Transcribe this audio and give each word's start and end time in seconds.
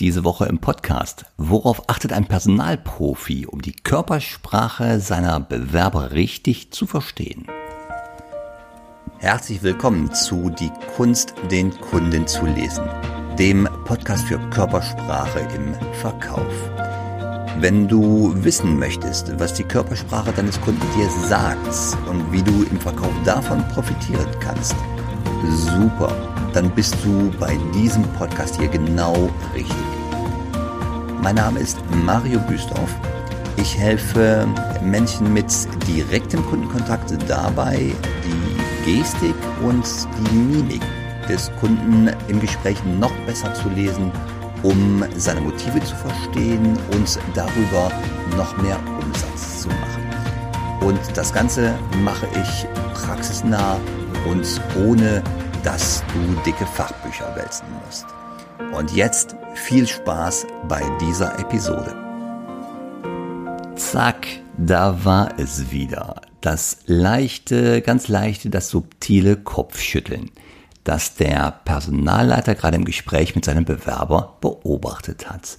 Diese 0.00 0.24
Woche 0.24 0.46
im 0.46 0.58
Podcast. 0.58 1.24
Worauf 1.36 1.88
achtet 1.88 2.12
ein 2.12 2.26
Personalprofi, 2.26 3.46
um 3.46 3.62
die 3.62 3.76
Körpersprache 3.76 4.98
seiner 4.98 5.38
Bewerber 5.38 6.10
richtig 6.10 6.72
zu 6.72 6.88
verstehen? 6.88 7.46
Herzlich 9.18 9.62
willkommen 9.62 10.12
zu 10.12 10.50
Die 10.50 10.72
Kunst, 10.96 11.34
den 11.48 11.70
Kunden 11.70 12.26
zu 12.26 12.44
lesen, 12.44 12.82
dem 13.38 13.68
Podcast 13.84 14.24
für 14.26 14.38
Körpersprache 14.50 15.46
im 15.54 15.74
Verkauf. 16.00 16.70
Wenn 17.60 17.86
du 17.86 18.34
wissen 18.42 18.76
möchtest, 18.76 19.38
was 19.38 19.54
die 19.54 19.62
Körpersprache 19.62 20.32
deines 20.32 20.60
Kunden 20.60 20.82
dir 20.96 21.08
sagt 21.28 21.68
und 22.10 22.32
wie 22.32 22.42
du 22.42 22.64
im 22.64 22.80
Verkauf 22.80 23.12
davon 23.24 23.62
profitieren 23.68 24.26
kannst, 24.40 24.74
super 25.52 26.33
dann 26.54 26.70
bist 26.70 26.96
du 27.04 27.32
bei 27.40 27.58
diesem 27.74 28.04
Podcast 28.12 28.56
hier 28.58 28.68
genau 28.68 29.28
richtig. 29.54 29.76
Mein 31.20 31.34
Name 31.34 31.58
ist 31.58 31.78
Mario 32.04 32.38
Büstorf. 32.40 32.94
Ich 33.56 33.76
helfe 33.76 34.46
Menschen 34.80 35.32
mit 35.32 35.46
direktem 35.88 36.44
Kundenkontakt 36.46 37.12
dabei, 37.28 37.92
die 38.24 38.98
Gestik 38.98 39.34
und 39.62 39.84
die 40.30 40.36
Mimik 40.36 40.82
des 41.28 41.50
Kunden 41.58 42.10
im 42.28 42.40
Gespräch 42.40 42.76
noch 43.00 43.12
besser 43.26 43.52
zu 43.54 43.68
lesen, 43.70 44.12
um 44.62 45.04
seine 45.16 45.40
Motive 45.40 45.80
zu 45.80 45.96
verstehen 45.96 46.78
und 46.92 47.18
darüber 47.34 47.90
noch 48.36 48.56
mehr 48.58 48.78
Umsatz 49.02 49.62
zu 49.62 49.68
machen. 49.68 50.86
Und 50.86 51.00
das 51.16 51.32
Ganze 51.32 51.74
mache 52.04 52.28
ich 52.40 52.66
praxisnah 52.94 53.76
und 54.28 54.60
ohne 54.86 55.22
dass 55.64 56.04
du 56.12 56.40
dicke 56.42 56.66
Fachbücher 56.66 57.34
wälzen 57.34 57.66
musst. 57.84 58.06
Und 58.76 58.92
jetzt 58.92 59.34
viel 59.54 59.86
Spaß 59.86 60.46
bei 60.68 60.82
dieser 61.00 61.38
Episode. 61.38 61.96
Zack, 63.74 64.26
da 64.58 65.04
war 65.04 65.38
es 65.38 65.70
wieder. 65.70 66.20
Das 66.42 66.78
leichte, 66.86 67.80
ganz 67.80 68.08
leichte, 68.08 68.50
das 68.50 68.68
subtile 68.68 69.36
Kopfschütteln, 69.36 70.30
das 70.84 71.14
der 71.14 71.60
Personalleiter 71.64 72.54
gerade 72.54 72.76
im 72.76 72.84
Gespräch 72.84 73.34
mit 73.34 73.46
seinem 73.46 73.64
Bewerber 73.64 74.36
beobachtet 74.42 75.30
hat. 75.30 75.56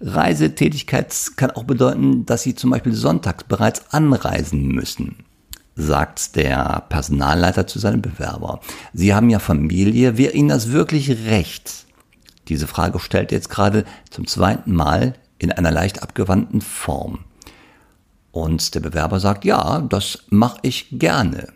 Reisetätigkeit 0.00 1.14
kann 1.36 1.50
auch 1.52 1.64
bedeuten, 1.64 2.26
dass 2.26 2.42
Sie 2.42 2.54
zum 2.54 2.70
Beispiel 2.70 2.92
sonntags 2.92 3.44
bereits 3.44 3.92
anreisen 3.92 4.68
müssen 4.68 5.24
sagt 5.78 6.34
der 6.34 6.82
Personalleiter 6.88 7.66
zu 7.68 7.78
seinem 7.78 8.02
Bewerber. 8.02 8.60
Sie 8.92 9.14
haben 9.14 9.30
ja 9.30 9.38
Familie, 9.38 10.18
wäre 10.18 10.32
Ihnen 10.32 10.48
das 10.48 10.72
wirklich 10.72 11.08
recht? 11.26 11.86
Diese 12.48 12.66
Frage 12.66 12.98
stellt 12.98 13.30
er 13.30 13.38
jetzt 13.38 13.48
gerade 13.48 13.84
zum 14.10 14.26
zweiten 14.26 14.74
Mal 14.74 15.14
in 15.38 15.52
einer 15.52 15.70
leicht 15.70 16.02
abgewandten 16.02 16.60
Form. 16.62 17.20
Und 18.32 18.74
der 18.74 18.80
Bewerber 18.80 19.20
sagt, 19.20 19.44
ja, 19.44 19.80
das 19.80 20.24
mache 20.30 20.58
ich 20.62 20.88
gerne. 20.90 21.48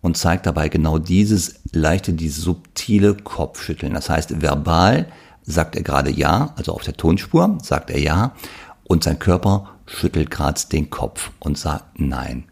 Und 0.00 0.16
zeigt 0.16 0.46
dabei 0.46 0.68
genau 0.68 0.98
dieses 0.98 1.60
leichte, 1.72 2.12
dieses 2.14 2.42
subtile 2.42 3.14
Kopfschütteln. 3.14 3.94
Das 3.94 4.10
heißt, 4.10 4.42
verbal 4.42 5.06
sagt 5.42 5.76
er 5.76 5.82
gerade 5.82 6.10
ja, 6.10 6.52
also 6.56 6.72
auf 6.72 6.82
der 6.82 6.96
Tonspur 6.96 7.58
sagt 7.62 7.90
er 7.90 8.00
ja, 8.00 8.34
und 8.82 9.04
sein 9.04 9.18
Körper 9.20 9.70
schüttelt 9.86 10.30
gerade 10.30 10.60
den 10.72 10.90
Kopf 10.90 11.30
und 11.38 11.56
sagt 11.56 12.00
nein. 12.00 12.44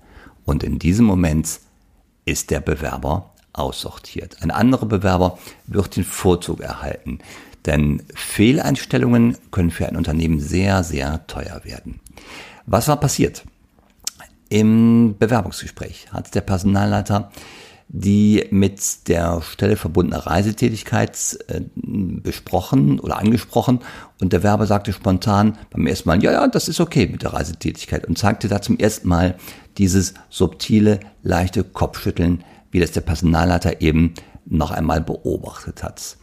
Und 0.44 0.62
in 0.62 0.78
diesem 0.78 1.06
Moment 1.06 1.60
ist 2.24 2.50
der 2.50 2.60
Bewerber 2.60 3.32
aussortiert. 3.52 4.42
Ein 4.42 4.50
anderer 4.50 4.86
Bewerber 4.86 5.38
wird 5.66 5.96
den 5.96 6.04
Vorzug 6.04 6.60
erhalten, 6.60 7.18
denn 7.66 8.02
Fehleinstellungen 8.14 9.36
können 9.50 9.70
für 9.70 9.86
ein 9.86 9.96
Unternehmen 9.96 10.40
sehr, 10.40 10.82
sehr 10.82 11.26
teuer 11.26 11.60
werden. 11.64 12.00
Was 12.66 12.88
war 12.88 12.98
passiert? 12.98 13.44
Im 14.48 15.16
Bewerbungsgespräch 15.18 16.12
hat 16.12 16.34
der 16.34 16.40
Personalleiter 16.42 17.30
die 17.94 18.46
mit 18.50 19.08
der 19.08 19.42
Stelle 19.42 19.76
verbundene 19.76 20.26
Reisetätigkeit 20.26 21.38
äh, 21.48 21.60
besprochen 21.76 22.98
oder 22.98 23.18
angesprochen 23.18 23.80
und 24.18 24.32
der 24.32 24.42
Werber 24.42 24.66
sagte 24.66 24.94
spontan 24.94 25.58
beim 25.70 25.86
ersten 25.86 26.08
Mal, 26.08 26.22
ja, 26.22 26.32
ja, 26.32 26.48
das 26.48 26.68
ist 26.68 26.80
okay 26.80 27.06
mit 27.06 27.22
der 27.22 27.34
Reisetätigkeit 27.34 28.06
und 28.06 28.16
zeigte 28.16 28.48
da 28.48 28.62
zum 28.62 28.78
ersten 28.78 29.08
Mal 29.08 29.36
dieses 29.76 30.14
subtile, 30.30 31.00
leichte 31.22 31.64
Kopfschütteln, 31.64 32.44
wie 32.70 32.80
das 32.80 32.92
der 32.92 33.02
Personalleiter 33.02 33.82
eben 33.82 34.14
noch 34.46 34.70
einmal 34.70 35.02
beobachtet 35.02 35.82
hat. 35.82 36.16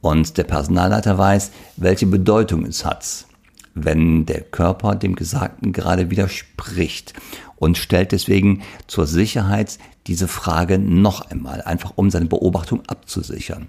Und 0.00 0.36
der 0.36 0.44
Personalleiter 0.44 1.16
weiß, 1.16 1.52
welche 1.76 2.06
Bedeutung 2.06 2.66
es 2.66 2.84
hat, 2.84 3.26
wenn 3.74 4.26
der 4.26 4.42
Körper 4.42 4.94
dem 4.94 5.14
Gesagten 5.14 5.72
gerade 5.72 6.10
widerspricht 6.10 7.14
und 7.56 7.78
stellt 7.78 8.12
deswegen 8.12 8.62
zur 8.86 9.06
Sicherheit 9.06 9.78
diese 10.06 10.28
Frage 10.28 10.78
noch 10.78 11.30
einmal, 11.30 11.62
einfach 11.62 11.92
um 11.96 12.10
seine 12.10 12.26
Beobachtung 12.26 12.82
abzusichern. 12.86 13.68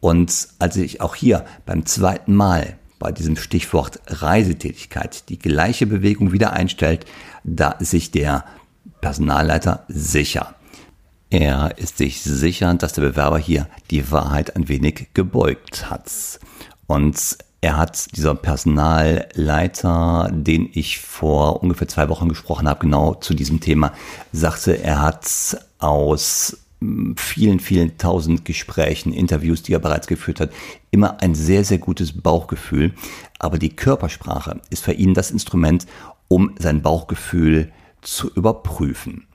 Und 0.00 0.48
als 0.58 0.76
ich 0.76 1.00
auch 1.00 1.14
hier 1.14 1.44
beim 1.64 1.86
zweiten 1.86 2.34
Mal 2.34 2.76
bei 2.98 3.10
diesem 3.10 3.36
Stichwort 3.36 4.00
Reisetätigkeit 4.06 5.28
die 5.28 5.38
gleiche 5.38 5.86
Bewegung 5.86 6.32
wieder 6.32 6.52
einstellt, 6.52 7.04
da 7.42 7.70
ist 7.72 7.90
sich 7.90 8.10
der 8.10 8.44
Personalleiter 9.00 9.84
sicher. 9.88 10.54
Er 11.30 11.78
ist 11.78 11.98
sich 11.98 12.20
sicher, 12.22 12.74
dass 12.74 12.92
der 12.92 13.02
Bewerber 13.02 13.38
hier 13.38 13.66
die 13.90 14.10
Wahrheit 14.10 14.54
ein 14.54 14.68
wenig 14.68 15.08
gebeugt 15.14 15.88
hat. 15.88 16.10
Und 16.86 17.38
er 17.62 17.76
hat, 17.76 18.16
dieser 18.16 18.34
Personalleiter, 18.34 20.28
den 20.32 20.68
ich 20.72 20.98
vor 20.98 21.62
ungefähr 21.62 21.86
zwei 21.86 22.08
Wochen 22.08 22.28
gesprochen 22.28 22.68
habe, 22.68 22.80
genau 22.80 23.14
zu 23.14 23.34
diesem 23.34 23.60
Thema, 23.60 23.92
sagte, 24.32 24.82
er 24.82 25.00
hat 25.00 25.56
aus 25.78 26.58
hm, 26.80 27.14
vielen, 27.16 27.60
vielen 27.60 27.96
tausend 27.98 28.44
Gesprächen, 28.44 29.12
Interviews, 29.12 29.62
die 29.62 29.74
er 29.74 29.78
bereits 29.78 30.08
geführt 30.08 30.40
hat, 30.40 30.50
immer 30.90 31.20
ein 31.22 31.36
sehr, 31.36 31.64
sehr 31.64 31.78
gutes 31.78 32.20
Bauchgefühl. 32.20 32.94
Aber 33.38 33.58
die 33.58 33.76
Körpersprache 33.76 34.60
ist 34.70 34.82
für 34.82 34.92
ihn 34.92 35.14
das 35.14 35.30
Instrument, 35.30 35.86
um 36.26 36.56
sein 36.58 36.82
Bauchgefühl 36.82 37.70
zu 38.00 38.28
überprüfen. 38.34 39.28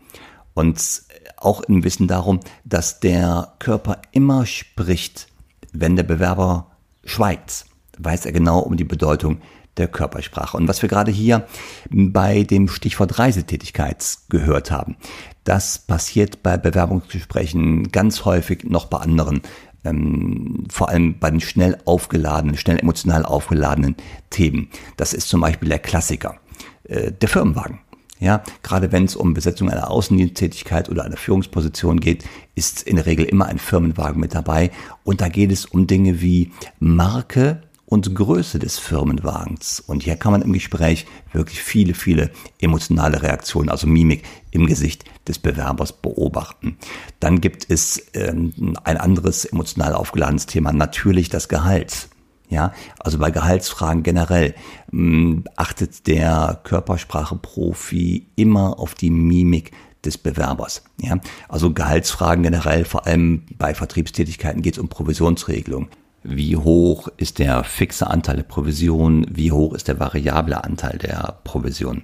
Und 0.54 1.04
auch 1.38 1.62
im 1.62 1.86
Wissen 1.86 2.09
darum, 2.09 2.42
dass 2.66 3.00
der 3.00 3.54
Körper 3.59 4.02
immer 4.12 4.46
spricht, 4.46 5.28
wenn 5.72 5.96
der 5.96 6.04
Bewerber 6.04 6.72
schweigt 7.06 7.68
weiß 7.97 8.25
er 8.25 8.31
genau 8.31 8.59
um 8.59 8.78
die 8.78 8.84
Bedeutung 8.84 9.40
der 9.78 9.88
Körpersprache. 9.88 10.58
Und 10.58 10.68
was 10.68 10.81
wir 10.81 10.90
gerade 10.90 11.12
hier 11.12 11.46
bei 11.90 12.44
dem 12.44 12.68
Stichwort 12.68 13.19
Reisetätigkeit 13.19 14.03
gehört 14.30 14.72
haben, 14.72 14.97
das 15.44 15.80
passiert 15.80 16.44
bei 16.44 16.58
Bewerbungsgesprächen 16.58 17.91
ganz 17.91 18.25
häufig 18.25 18.66
noch 18.66 18.85
bei 18.85 18.97
anderen, 18.97 19.41
ähm, 19.85 20.66
vor 20.69 20.90
allem 20.90 21.19
bei 21.19 21.30
den 21.30 21.40
schnell 21.40 21.78
aufgeladenen, 21.85 22.58
schnell 22.58 22.80
emotional 22.80 23.25
aufgeladenen 23.25 23.96
Themen. 24.29 24.69
Das 24.97 25.14
ist 25.14 25.29
zum 25.29 25.41
Beispiel 25.41 25.69
der 25.69 25.79
Klassiker, 25.79 26.35
äh, 26.84 27.12
der 27.12 27.29
Firmenwagen. 27.29 27.79
Ja, 28.19 28.41
gerade 28.64 28.91
wenn 28.91 29.06
es 29.06 29.16
um 29.16 29.35
Besetzung 29.35 29.69
einer 29.69 29.91
Außendiensttätigkeit 29.91 30.90
oder 30.90 31.06
einer 31.06 31.18
Führungsposition 31.18 32.00
geht, 32.00 32.25
ist 32.56 32.81
in 32.81 32.96
der 32.96 33.06
Regel 33.06 33.25
immer 33.25 33.46
ein 33.46 33.59
Firmenwagen 33.59 34.19
mit 34.19 34.34
dabei. 34.34 34.72
Und 35.03 35.22
da 35.22 35.29
geht 35.29 35.52
es 35.52 35.66
um 35.66 35.85
Dinge 35.85 36.19
wie 36.19 36.52
Marke, 36.79 37.62
und 37.88 38.14
Größe 38.14 38.59
des 38.59 38.78
Firmenwagens. 38.78 39.80
Und 39.80 40.03
hier 40.03 40.18
kann 40.18 40.34
man 40.34 40.42
im 40.42 40.52
Gespräch 40.52 41.08
wirklich 41.31 41.62
viele, 41.62 41.94
viele 41.94 42.31
emotionale 42.59 43.24
Reaktionen, 43.24 43.70
also 43.70 43.88
Mimik 43.88 44.24
im 44.52 44.68
Gesicht 44.68 45.06
des 45.25 45.40
Bewerbers 45.40 45.94
beobachten. 45.94 46.78
Dann 47.22 47.40
gibt 47.40 47.70
es 47.70 48.06
ähm, 48.14 48.76
ein 48.84 48.97
anderes 48.97 49.46
emotional 49.46 49.94
aufgeladenes 49.94 50.47
Thema, 50.47 50.74
natürlich 50.74 51.30
das 51.30 51.47
Gehalt. 51.47 52.09
Ja, 52.50 52.74
also 53.00 53.17
bei 53.17 53.32
Gehaltsfragen 53.32 54.03
generell 54.03 54.53
mh, 54.91 55.02
hm, 55.02 55.44
achtet 55.56 56.08
der 56.08 56.59
Körpersprache-Profi 56.64 58.28
immer 58.35 58.79
auf 58.79 58.96
die 58.96 59.09
Mimik 59.09 59.72
des 60.03 60.17
Bewerbers. 60.17 60.84
Ja, 61.02 61.20
also 61.47 61.73
Gehaltsfragen 61.73 62.44
generell, 62.44 62.84
vor 62.85 63.06
allem 63.06 63.44
bei 63.58 63.73
Vertriebstätigkeiten 63.73 64.61
geht 64.61 64.76
es 64.76 64.79
um 64.79 64.90
Provisionsregelung 64.90 65.88
wie 66.23 66.58
hoch 66.58 67.08
ist 67.17 67.40
der 67.40 67.64
fixe 67.64 68.08
Anteil 68.08 68.37
der 68.37 68.43
Provision, 68.43 69.25
wie 69.29 69.52
hoch 69.52 69.73
ist 69.73 69.87
der 69.87 69.99
variable 69.99 70.64
Anteil 70.64 70.97
der 70.97 71.40
Provision. 71.43 72.03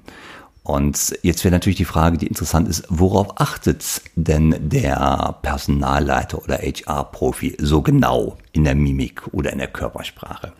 Und 0.63 1.13
jetzt 1.23 1.43
wäre 1.43 1.51
natürlich 1.51 1.77
die 1.77 1.85
Frage, 1.85 2.17
die 2.17 2.27
interessant 2.27 2.69
ist, 2.69 2.85
worauf 2.87 3.41
achtet 3.41 4.01
denn 4.15 4.55
der 4.59 5.37
Personalleiter 5.41 6.41
oder 6.41 6.57
HR-Profi 6.57 7.57
so 7.59 7.81
genau 7.81 8.37
in 8.53 8.63
der 8.63 8.75
Mimik 8.75 9.23
oder 9.33 9.51
in 9.51 9.59
der 9.59 9.67
Körpersprache? 9.67 10.53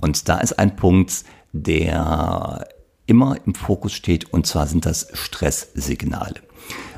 Und 0.00 0.28
da 0.28 0.38
ist 0.38 0.58
ein 0.58 0.76
Punkt, 0.76 1.24
der 1.52 2.68
immer 3.06 3.36
im 3.44 3.56
Fokus 3.56 3.92
steht, 3.92 4.32
und 4.32 4.46
zwar 4.46 4.68
sind 4.68 4.86
das 4.86 5.08
Stresssignale. 5.14 6.40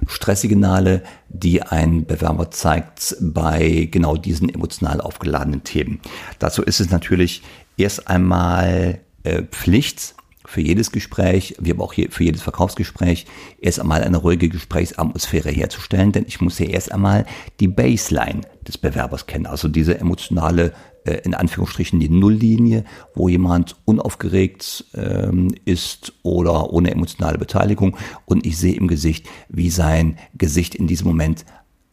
Stresssignale, 0.07 1.03
die 1.29 1.63
ein 1.63 2.07
Bewerber 2.07 2.51
zeigt 2.51 3.17
bei 3.21 3.89
genau 3.91 4.17
diesen 4.17 4.49
emotional 4.49 5.01
aufgeladenen 5.01 5.65
Themen. 5.65 6.01
Dazu 6.39 6.63
ist 6.63 6.81
es 6.81 6.91
natürlich 6.91 7.43
erst 7.77 8.09
einmal 8.09 9.01
äh, 9.25 9.43
Pflicht, 9.43 10.15
für 10.45 10.61
jedes 10.61 10.91
Gespräch, 10.93 11.55
wie 11.61 11.71
aber 11.71 11.85
auch 11.85 11.95
für 11.95 12.25
jedes 12.25 12.43
Verkaufsgespräch, 12.43 13.27
erst 13.61 13.81
einmal 13.81 14.03
eine 14.03 14.19
ruhige 14.19 14.49
Gesprächsatmosphäre 14.49 15.51
herzustellen, 15.51 16.13
denn 16.13 16.25
ich 16.27 16.41
muss 16.41 16.59
ja 16.59 16.67
erst 16.67 16.93
einmal 16.93 17.25
die 17.61 17.69
Baseline 17.69 18.43
des 18.67 18.77
Bewerbers 18.77 19.27
kennen, 19.27 19.47
also 19.47 19.69
diese 19.69 19.99
emotionale, 19.99 20.73
äh, 21.05 21.21
in 21.25 21.35
Anführungsstrichen 21.35 22.01
die 22.01 22.09
Nulllinie, 22.09 22.85
wo 23.15 23.29
jemand 23.29 23.77
unaufgeregt 23.85 24.85
ähm, 24.95 25.55
ist 25.65 26.13
oder 26.23 26.73
ohne 26.73 26.91
emotionale 26.91 27.39
Beteiligung 27.39 27.97
und 28.25 28.47
ich 28.47 28.57
sehe 28.59 28.75
im 28.75 28.89
Gesicht, 28.89 29.29
wie 29.49 29.71
sein 29.71 30.19
Gesicht 30.35 30.75
in 30.75 30.87
diesem 30.87 31.09
Moment 31.09 31.45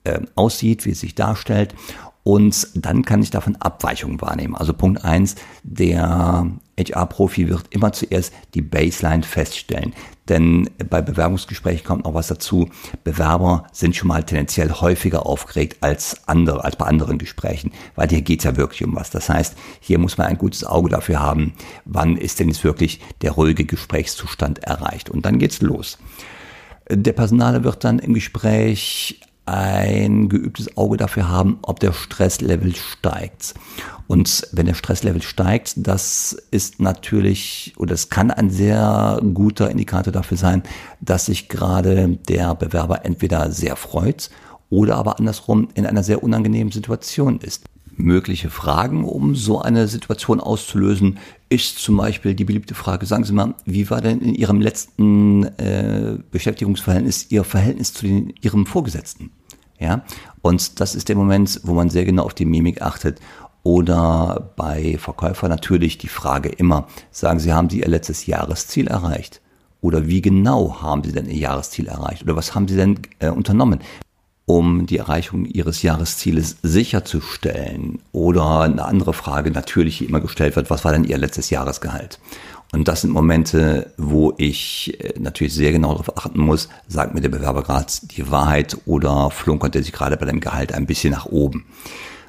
äh, 0.04 0.22
aussieht, 0.36 0.86
wie 0.86 0.92
es 0.92 1.00
sich 1.00 1.16
darstellt 1.16 1.76
und 2.24 2.68
dann 2.76 3.04
kann 3.06 3.24
ich 3.24 3.32
davon 3.32 3.56
Abweichungen 3.56 4.22
wahrnehmen. 4.22 4.56
Also 4.56 4.74
Punkt 4.74 5.04
eins: 5.04 5.36
der 5.64 6.52
HR-Profi 6.80 7.50
wird 7.50 7.66
immer 7.70 7.92
zuerst 7.92 8.34
die 8.54 8.62
Baseline 8.62 9.24
feststellen. 9.24 9.94
Denn 10.30 10.70
bei 10.90 11.02
Bewerbungsgesprächen 11.02 11.86
kommt 11.86 12.06
noch 12.06 12.14
was 12.14 12.28
dazu. 12.28 12.70
Bewerber 13.04 13.66
sind 13.72 13.96
schon 13.96 14.08
mal 14.08 14.24
tendenziell 14.24 14.72
häufiger 14.72 15.26
aufgeregt 15.26 15.78
als 15.82 16.28
andere, 16.28 16.64
als 16.64 16.76
bei 16.76 16.86
anderen 16.86 17.18
Gesprächen, 17.18 17.72
weil 17.96 18.10
hier 18.10 18.22
geht 18.22 18.40
es 18.40 18.46
ja 18.46 18.56
wirklich 18.56 18.84
um 18.84 18.96
was. 18.96 19.10
Das 19.10 19.30
heißt, 19.30 19.58
hier 19.80 19.98
muss 19.98 20.18
man 20.18 20.28
ein 20.28 20.38
gutes 20.38 20.64
Auge 20.64 20.90
dafür 20.90 21.20
haben, 21.20 21.54
wann 21.86 22.16
ist 22.16 22.40
denn 22.40 22.48
jetzt 22.48 22.64
wirklich 22.64 23.02
der 23.22 23.32
ruhige 23.32 23.66
Gesprächszustand 23.66 24.60
erreicht. 24.60 25.10
Und 25.10 25.26
dann 25.26 25.40
geht's 25.40 25.62
los. 25.62 25.98
Der 26.92 27.14
Personale 27.14 27.64
wird 27.64 27.84
dann 27.84 28.00
im 28.00 28.14
Gespräch 28.14 29.22
ein 29.50 30.30
geübtes 30.30 30.78
Auge 30.78 30.98
dafür 30.98 31.28
haben, 31.30 31.60
ob 31.62 31.80
der 31.80 31.94
Stresslevel 31.94 32.76
steigt. 32.76 33.56
Und 34.08 34.48
wenn 34.52 34.66
der 34.66 34.74
Stresslevel 34.74 35.22
steigt, 35.22 35.74
das 35.78 36.36
ist 36.52 36.80
natürlich 36.80 37.74
oder 37.78 37.94
es 37.94 38.10
kann 38.10 38.32
ein 38.32 38.50
sehr 38.50 39.20
guter 39.34 39.70
Indikator 39.70 40.12
dafür 40.12 40.38
sein, 40.38 40.64
dass 41.00 41.28
sich 41.28 41.48
gerade 41.48 42.18
der 42.28 42.56
Bewerber 42.56 43.06
entweder 43.06 43.52
sehr 43.52 43.76
freut 43.76 44.30
oder 44.70 44.96
aber 44.96 45.20
andersrum 45.20 45.70
in 45.76 45.86
einer 45.86 46.04
sehr 46.04 46.24
unangenehmen 46.24 46.72
Situation 46.72 47.40
ist. 47.40 47.66
Mögliche 47.96 48.50
Fragen, 48.50 49.04
um 49.04 49.36
so 49.36 49.62
eine 49.62 49.88
Situation 49.88 50.40
auszulösen, 50.40 51.20
ist 51.50 51.80
zum 51.80 51.98
Beispiel 51.98 52.34
die 52.34 52.46
beliebte 52.46 52.74
Frage, 52.74 53.06
sagen 53.06 53.26
Sie 53.26 53.34
mal, 53.34 53.56
wie 53.66 53.90
war 53.90 54.02
denn 54.02 54.22
in 54.22 54.36
Ihrem 54.36 54.62
letzten 54.62 55.44
äh, 55.58 56.18
Beschäftigungsverhältnis 56.32 57.30
Ihr 57.30 57.44
Verhältnis 57.44 57.94
zu 57.94 58.08
den, 58.08 58.34
Ihrem 58.42 58.66
Vorgesetzten? 58.66 59.32
Ja, 59.80 60.04
und 60.42 60.80
das 60.82 60.94
ist 60.94 61.10
der 61.10 61.16
Moment, 61.16 61.62
wo 61.64 61.74
man 61.74 61.90
sehr 61.90 62.06
genau 62.06 62.26
auf 62.26 62.34
die 62.34 62.46
Mimik 62.46 62.82
achtet. 62.82 63.20
Oder 63.64 64.52
bei 64.56 64.98
Verkäufern 64.98 65.50
natürlich 65.50 65.98
die 65.98 66.08
Frage 66.08 66.50
immer, 66.50 66.88
sagen 67.12 67.40
Sie, 67.40 67.54
haben 67.54 67.70
Sie 67.70 67.80
Ihr 67.80 67.88
letztes 67.88 68.26
Jahresziel 68.26 68.88
erreicht? 68.88 69.42
Oder 69.82 70.08
wie 70.08 70.22
genau 70.22 70.82
haben 70.82 71.04
Sie 71.04 71.12
denn 71.12 71.30
Ihr 71.30 71.38
Jahresziel 71.38 71.88
erreicht? 71.88 72.24
Oder 72.24 72.36
was 72.36 72.56
haben 72.56 72.68
Sie 72.68 72.76
denn 72.76 73.00
äh, 73.20 73.30
unternommen, 73.30 73.80
um 74.46 74.86
die 74.86 74.98
Erreichung 74.98 75.46
Ihres 75.46 75.82
Jahreszieles 75.82 76.58
sicherzustellen? 76.64 78.00
Oder 78.12 78.62
eine 78.62 78.86
andere 78.86 79.14
Frage 79.14 79.52
natürlich, 79.52 80.08
immer 80.08 80.22
gestellt 80.22 80.56
wird, 80.56 80.70
was 80.70 80.84
war 80.84 80.92
denn 80.92 81.04
Ihr 81.04 81.18
letztes 81.18 81.50
Jahresgehalt? 81.50 82.20
Und 82.72 82.88
das 82.88 83.02
sind 83.02 83.12
Momente, 83.12 83.92
wo 83.98 84.34
ich 84.38 84.96
äh, 85.00 85.20
natürlich 85.20 85.54
sehr 85.54 85.72
genau 85.72 85.92
darauf 85.92 86.18
achten 86.18 86.40
muss, 86.40 86.70
sagt 86.88 87.16
mir 87.16 87.22
der 87.22 87.30
Bewerber 87.30 87.64
gerade 87.64 87.92
die 88.04 88.30
Wahrheit 88.30 88.78
oder 88.86 89.32
flunkert 89.32 89.76
er 89.76 89.84
sich 89.84 89.92
gerade 89.92 90.18
bei 90.18 90.26
dem 90.26 90.40
Gehalt 90.40 90.74
ein 90.74 90.86
bisschen 90.86 91.12
nach 91.12 91.26
oben. 91.26 91.66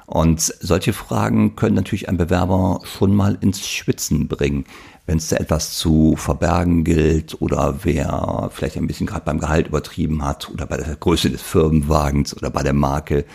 Und 0.07 0.41
solche 0.41 0.91
Fragen 0.91 1.55
können 1.55 1.75
natürlich 1.75 2.09
einen 2.09 2.17
Bewerber 2.17 2.81
schon 2.83 3.15
mal 3.15 3.37
ins 3.39 3.65
Schwitzen 3.65 4.27
bringen, 4.27 4.65
wenn 5.05 5.19
es 5.19 5.29
da 5.29 5.37
etwas 5.37 5.77
zu 5.77 6.15
verbergen 6.17 6.83
gilt 6.83 7.41
oder 7.41 7.79
wer 7.83 8.49
vielleicht 8.51 8.77
ein 8.77 8.87
bisschen 8.87 9.07
gerade 9.07 9.23
beim 9.23 9.39
Gehalt 9.39 9.67
übertrieben 9.67 10.25
hat 10.25 10.49
oder 10.49 10.65
bei 10.65 10.77
der 10.77 10.95
Größe 10.95 11.29
des 11.29 11.41
Firmenwagens 11.41 12.35
oder 12.35 12.49
bei 12.49 12.61
der 12.61 12.73
Marke. 12.73 13.25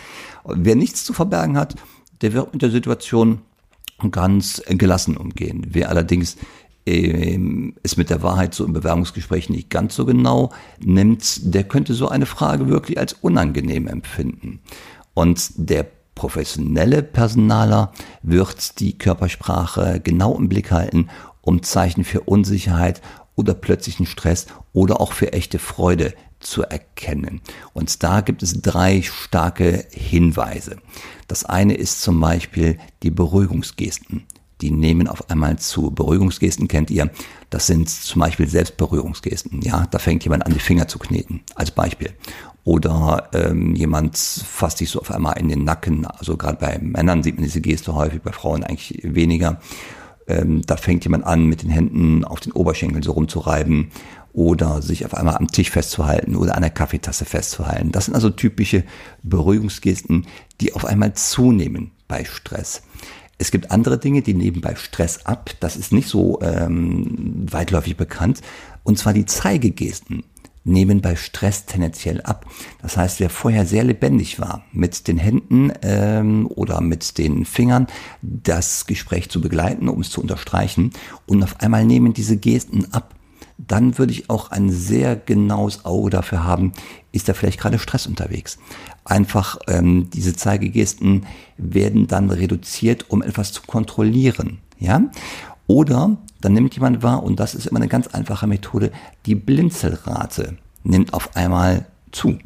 Wer 0.45 0.77
nichts 0.77 1.05
zu 1.05 1.13
verbergen 1.13 1.57
hat, 1.57 1.77
der 2.21 2.35
wird 2.35 2.53
mit 2.53 2.63
der 2.63 2.71
Situation 2.71 3.41
ganz 4.11 4.63
gelassen 4.69 5.17
umgehen. 5.17 5.67
Wer 5.71 5.89
allerdings 5.89 6.37
ähm, 6.87 7.75
es 7.83 7.97
mit 7.97 8.11
der 8.11 8.23
Wahrheit 8.23 8.55
so 8.55 8.65
im 8.65 8.73
Bewerbungsgespräch 8.73 9.51
nicht 9.51 9.71
ganz 9.71 9.97
so 9.97 10.07
genau 10.07 10.53
nimmt, 10.79 11.55
der 11.55 11.65
könnte 11.65 11.95
so 11.95 12.09
eine 12.09 12.27
Frage 12.27 12.69
wirklich 12.69 12.99
als 12.99 13.13
unangenehm 13.15 13.89
empfinden. 13.89 14.61
Und 15.15 15.51
der 15.57 15.87
professionelle 16.15 17.03
Personaler 17.03 17.93
wird 18.23 18.81
die 18.81 18.97
Körpersprache 18.97 20.01
genau 20.03 20.37
im 20.37 20.49
Blick 20.49 20.71
halten, 20.71 21.09
um 21.43 21.63
Zeichen 21.63 22.05
für 22.05 22.23
Unsicherheit 22.23 23.03
oder 23.35 23.55
plötzlichen 23.55 24.07
Stress 24.07 24.47
oder 24.73 25.01
auch 25.01 25.13
für 25.13 25.33
echte 25.33 25.59
Freude 25.59 26.15
zu 26.41 26.63
erkennen. 26.63 27.41
Und 27.73 28.03
da 28.03 28.21
gibt 28.21 28.43
es 28.43 28.63
drei 28.63 29.03
starke 29.03 29.87
Hinweise. 29.91 30.77
Das 31.29 31.45
eine 31.45 31.75
ist 31.75 32.01
zum 32.03 32.21
Beispiel 32.21 32.79
die 33.03 33.11
Beruhigungsgesten 33.11 34.27
die 34.61 34.71
nehmen 34.71 35.09
auf 35.09 35.31
einmal 35.31 35.59
zu. 35.59 35.91
Beruhigungsgesten 35.91 36.69
kennt 36.69 36.91
ihr. 36.91 37.11
Das 37.51 37.67
sind 37.67 37.89
zum 37.91 38.21
Beispiel 38.21 38.49
Selbstberuhigungsgesten. 38.49 39.63
Ja, 39.63 39.87
da 39.91 39.99
fängt 39.99 40.25
jemand 40.25 40.47
an, 40.47 40.55
die 40.55 40.61
Finger 40.61 40.89
zu 40.89 40.99
kneten, 40.99 41.43
als 41.55 41.71
Beispiel. 41.71 42.13
Oder 42.65 43.29
ähm, 43.33 43.75
jemand 43.77 44.17
fasst 44.17 44.79
sich 44.79 44.91
so 44.91 45.01
auf 45.01 45.13
einmal 45.13 45.39
in 45.39 45.49
den 45.49 45.65
Nacken. 45.65 46.05
Also 46.07 46.37
gerade 46.37 46.59
bei 46.59 46.79
Männern 46.81 47.23
sieht 47.23 47.37
man 47.37 47.45
diese 47.45 47.61
Geste 47.61 47.95
häufig, 47.95 48.23
bei 48.23 48.33
Frauen 48.33 48.65
eigentlich 48.65 49.01
weniger. 49.05 49.61
Ähm, 50.27 50.63
da 50.67 50.77
fängt 50.77 51.05
jemand 51.05 51.25
an, 51.25 51.45
mit 51.45 51.63
den 51.63 51.71
Händen 51.71 52.25
auf 52.25 52.41
den 52.41 52.53
Oberschenkeln 52.53 53.03
so 53.03 53.13
rumzureiben 53.13 53.93
oder 54.33 54.83
sich 54.83 55.07
auf 55.07 55.15
einmal 55.15 55.37
am 55.37 55.49
Tisch 55.49 55.71
festzuhalten 55.71 56.35
oder 56.37 56.57
an 56.57 56.63
der 56.63 56.71
Kaffeetasse 56.71 57.25
festzuhalten. 57.25 57.93
Das 57.93 58.07
sind 58.07 58.15
also 58.15 58.31
typische 58.31 58.85
Beruhigungsgesten, 59.23 60.27
die 60.61 60.75
auf 60.75 60.85
einmal 60.85 61.15
zunehmen 61.15 61.93
bei 62.09 62.25
Stress. 62.25 62.83
Es 63.39 63.51
gibt 63.51 63.71
andere 63.71 63.99
Dinge, 63.99 64.23
die 64.23 64.35
nehmen 64.35 64.61
bei 64.61 64.75
Stress 64.77 65.27
ab. 65.27 65.51
Das 65.61 65.77
ist 65.77 65.93
nicht 65.93 66.09
so 66.09 66.41
ähm, 66.41 67.47
weitläufig 67.51 67.97
bekannt. 67.97 68.41
Und 68.83 68.99
zwar 68.99 69.13
die 69.13 69.27
Zeigegesten 69.27 70.25
nehmen 70.67 71.01
bei 71.01 71.17
Stress 71.17 71.65
tendenziell 71.67 72.21
ab. 72.23 72.45
Das 72.83 72.97
heißt, 72.97 73.21
wer 73.21 73.31
vorher 73.31 73.67
sehr 73.67 73.85
lebendig 73.85 74.41
war, 74.41 74.65
mit 74.73 75.07
den 75.07 75.17
Händen 75.17 75.73
ähm, 75.83 76.47
oder 76.49 76.81
mit 76.81 77.19
den 77.19 77.45
Fingern 77.45 77.87
das 78.21 78.87
Gespräch 78.87 79.31
zu 79.31 79.41
begleiten, 79.41 79.89
um 79.89 80.01
es 80.01 80.11
zu 80.11 80.21
unterstreichen, 80.21 80.91
und 81.27 81.43
auf 81.43 81.61
einmal 81.61 81.85
nehmen 81.85 82.13
diese 82.13 82.37
Gesten 82.37 82.93
ab, 82.93 83.15
dann 83.59 83.99
würde 83.99 84.13
ich 84.13 84.29
auch 84.29 84.51
ein 84.51 84.71
sehr 84.71 85.17
genaues 85.17 85.85
Auge 85.85 86.11
dafür 86.11 86.45
haben, 86.45 86.73
ist 87.13 87.29
da 87.29 87.35
vielleicht 87.35 87.59
gerade 87.59 87.79
Stress 87.79 88.07
unterwegs. 88.07 88.59
Einfach 89.05 89.59
ähm, 89.67 90.11
diese 90.11 90.35
Zeigegesten 90.35 91.27
werden 91.57 92.07
dann 92.07 92.31
reduziert, 92.31 93.07
um 93.09 93.23
etwas 93.23 93.53
zu 93.53 93.63
kontrollieren. 93.63 94.59
Ja? 94.79 95.03
Oder 95.67 96.17
dann 96.41 96.53
nimmt 96.53 96.75
jemand 96.75 97.03
wahr, 97.03 97.23
und 97.23 97.41
das 97.41 97.55
ist 97.55 97.67
immer 97.67 97.81
eine 97.81 97.89
ganz 97.89 98.09
einfache 98.09 98.47
Methode, 98.47 98.93
die 99.25 99.35
Blinzelrate 99.35 100.59
nimmt 100.85 101.15
auf 101.15 101.35
einmal 101.35 101.87
zu. 102.13 102.39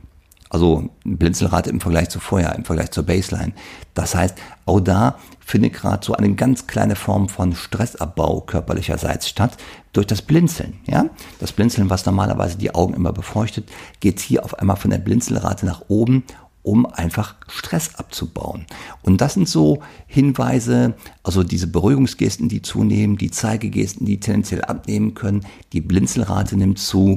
Also 0.49 0.91
Blinzelrate 1.05 1.71
im 1.71 1.81
Vergleich 1.81 2.09
zu 2.09 2.19
vorher, 2.19 2.55
im 2.57 2.65
Vergleich 2.65 2.91
zur 2.91 3.05
Baseline. 3.05 3.53
Das 3.95 4.15
heißt, 4.15 4.37
auch 4.67 4.81
da 4.81 5.19
findet 5.51 5.73
gerade 5.73 6.07
so 6.07 6.15
eine 6.15 6.33
ganz 6.35 6.69
kleine 6.69 6.95
Form 6.95 7.29
von 7.29 7.55
Stressabbau 7.55 8.43
körperlicherseits 8.43 9.29
statt 9.29 9.57
durch 9.93 10.07
das 10.07 10.23
Blinzeln. 10.23 10.75
Ja? 10.87 11.07
Das 11.41 11.53
Blinzeln, 11.53 11.91
was 11.91 12.07
normalerweise 12.07 12.57
die 12.57 12.73
Augen 12.73 12.95
immer 12.95 13.13
befeuchtet, 13.13 13.69
geht 13.99 14.21
hier 14.21 14.45
auf 14.45 14.59
einmal 14.59 14.77
von 14.77 14.93
der 14.93 14.99
Blinzelrate 14.99 15.67
nach 15.67 15.83
oben 15.89 16.25
um 16.63 16.85
einfach 16.85 17.37
Stress 17.49 17.95
abzubauen. 17.95 18.67
Und 19.03 19.23
das 19.23 19.33
sind 19.33 19.49
so 19.49 19.81
Hinweise, 20.07 20.95
also 21.23 21.43
diese 21.43 21.67
Beruhigungsgesten, 21.67 22.51
die 22.51 22.61
zunehmen, 22.61 23.17
die 23.17 23.31
Zeigegesten, 23.31 24.07
die 24.07 24.21
tendenziell 24.21 24.63
abnehmen 24.63 25.15
können, 25.15 25.47
die 25.73 25.81
Blinzelrate 25.81 26.59
nimmt 26.59 26.79
zu. 26.79 27.17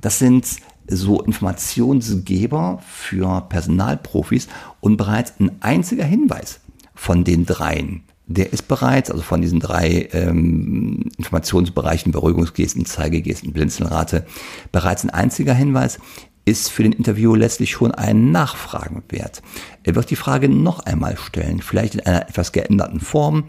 Das 0.00 0.20
sind 0.20 0.46
so 0.86 1.20
Informationsgeber 1.22 2.80
für 2.86 3.40
Personalprofis 3.48 4.46
und 4.80 4.96
bereits 4.96 5.34
ein 5.40 5.50
einziger 5.60 6.04
Hinweis 6.04 6.60
von 6.94 7.24
den 7.24 7.46
dreien, 7.46 8.04
der 8.26 8.52
ist 8.52 8.68
bereits, 8.68 9.10
also 9.10 9.22
von 9.22 9.42
diesen 9.42 9.60
drei 9.60 10.08
ähm, 10.12 11.10
Informationsbereichen, 11.18 12.12
Beruhigungsgesten, 12.12 12.86
Zeigegesten, 12.86 13.52
Blinzelrate, 13.52 14.24
bereits 14.72 15.04
ein 15.04 15.10
einziger 15.10 15.54
Hinweis 15.54 15.98
ist 16.46 16.70
für 16.70 16.82
den 16.82 16.92
Interviewer 16.92 17.36
letztlich 17.36 17.70
schon 17.70 17.92
ein 17.92 18.30
Nachfragen 18.30 19.02
wert. 19.08 19.42
Er 19.82 19.94
wird 19.94 20.10
die 20.10 20.16
Frage 20.16 20.48
noch 20.48 20.80
einmal 20.80 21.16
stellen, 21.16 21.60
vielleicht 21.60 21.94
in 21.94 22.00
einer 22.02 22.28
etwas 22.28 22.52
geänderten 22.52 23.00
Form, 23.00 23.44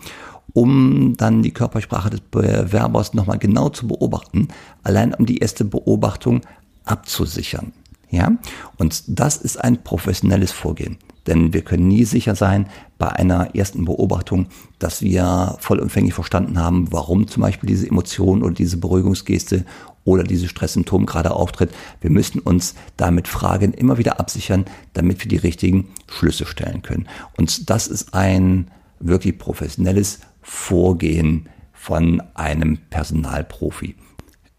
um 0.53 1.15
dann 1.17 1.43
die 1.43 1.51
Körpersprache 1.51 2.09
des 2.09 2.21
Bewerbers 2.21 3.13
nochmal 3.13 3.37
genau 3.37 3.69
zu 3.69 3.87
beobachten, 3.87 4.47
allein 4.83 5.13
um 5.13 5.25
die 5.25 5.39
erste 5.39 5.65
Beobachtung 5.65 6.41
abzusichern. 6.85 7.73
Ja, 8.09 8.37
und 8.77 9.03
das 9.07 9.37
ist 9.37 9.57
ein 9.57 9.83
professionelles 9.83 10.51
Vorgehen. 10.51 10.97
Denn 11.27 11.53
wir 11.53 11.61
können 11.61 11.87
nie 11.87 12.05
sicher 12.05 12.35
sein 12.35 12.67
bei 12.97 13.09
einer 13.09 13.55
ersten 13.55 13.85
Beobachtung, 13.85 14.47
dass 14.79 15.01
wir 15.01 15.57
vollumfänglich 15.59 16.13
verstanden 16.13 16.59
haben, 16.59 16.91
warum 16.91 17.27
zum 17.27 17.41
Beispiel 17.41 17.67
diese 17.67 17.87
Emotion 17.87 18.43
oder 18.43 18.53
diese 18.53 18.77
Beruhigungsgeste 18.77 19.65
oder 20.03 20.23
dieses 20.23 20.49
Stresssymptom 20.49 21.05
gerade 21.05 21.31
auftritt. 21.31 21.71
Wir 21.99 22.11
müssen 22.11 22.39
uns 22.39 22.75
damit 22.95 23.27
Fragen 23.27 23.73
immer 23.73 23.97
wieder 23.97 24.19
absichern, 24.19 24.65
damit 24.93 25.19
wir 25.19 25.27
die 25.27 25.37
richtigen 25.37 25.89
Schlüsse 26.07 26.45
stellen 26.45 26.83
können. 26.83 27.07
Und 27.37 27.69
das 27.69 27.87
ist 27.87 28.13
ein 28.13 28.69
wirklich 28.99 29.37
professionelles 29.37 30.19
Vorgehen 30.41 31.49
von 31.73 32.21
einem 32.35 32.77
Personalprofi. 32.89 33.95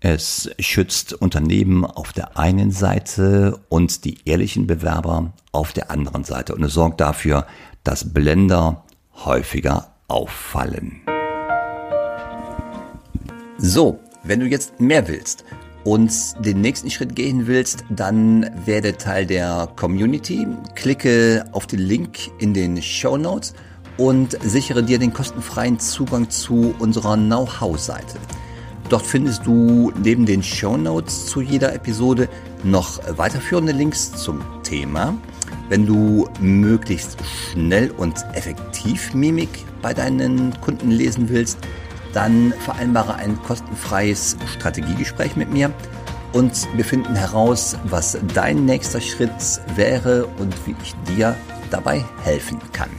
Es 0.00 0.50
schützt 0.58 1.14
Unternehmen 1.14 1.86
auf 1.86 2.12
der 2.12 2.36
einen 2.36 2.70
Seite 2.70 3.58
und 3.70 4.04
die 4.04 4.18
ehrlichen 4.26 4.66
Bewerber 4.66 5.32
auf 5.52 5.72
der 5.72 5.90
anderen 5.90 6.22
Seite. 6.22 6.54
Und 6.54 6.62
es 6.64 6.74
sorgt 6.74 7.00
dafür, 7.00 7.46
dass 7.82 8.12
Blender 8.12 8.84
häufiger 9.24 9.94
auffallen. 10.08 11.00
So, 13.56 13.98
wenn 14.22 14.40
du 14.40 14.46
jetzt 14.46 14.80
mehr 14.80 15.08
willst 15.08 15.44
und 15.84 16.12
den 16.44 16.60
nächsten 16.60 16.90
Schritt 16.90 17.16
gehen 17.16 17.46
willst, 17.46 17.84
dann 17.88 18.50
werde 18.66 18.98
Teil 18.98 19.24
der 19.24 19.66
Community. 19.76 20.46
Klicke 20.74 21.46
auf 21.52 21.66
den 21.66 21.80
Link 21.80 22.18
in 22.38 22.52
den 22.52 22.82
Show 22.82 23.16
Notes 23.16 23.54
und 23.96 24.36
sichere 24.42 24.82
dir 24.82 24.98
den 24.98 25.14
kostenfreien 25.14 25.78
Zugang 25.78 26.28
zu 26.28 26.74
unserer 26.80 27.16
Know-how-Seite. 27.16 28.18
Dort 28.88 29.04
findest 29.04 29.44
du 29.44 29.92
neben 30.02 30.26
den 30.26 30.42
Show 30.42 30.76
Notes 30.76 31.26
zu 31.26 31.40
jeder 31.40 31.74
Episode 31.74 32.28
noch 32.62 33.00
weiterführende 33.16 33.72
Links 33.72 34.12
zum 34.12 34.40
Thema. 34.62 35.14
Wenn 35.68 35.86
du 35.86 36.28
möglichst 36.40 37.16
schnell 37.50 37.90
und 37.96 38.14
effektiv 38.34 39.12
Mimik 39.12 39.48
bei 39.82 39.92
deinen 39.92 40.58
Kunden 40.60 40.92
lesen 40.92 41.28
willst, 41.28 41.58
dann 42.12 42.52
vereinbare 42.60 43.16
ein 43.16 43.36
kostenfreies 43.42 44.36
Strategiegespräch 44.56 45.34
mit 45.34 45.52
mir 45.52 45.72
und 46.32 46.68
wir 46.74 46.84
finden 46.84 47.16
heraus, 47.16 47.76
was 47.84 48.16
dein 48.34 48.64
nächster 48.64 49.00
Schritt 49.00 49.30
wäre 49.74 50.26
und 50.38 50.54
wie 50.66 50.76
ich 50.82 50.94
dir 51.08 51.36
dabei 51.70 52.04
helfen 52.22 52.58
kann. 52.72 52.90